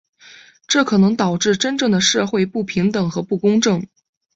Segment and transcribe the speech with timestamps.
[0.65, 3.85] 这可能导致真正的社会不平等和不公正。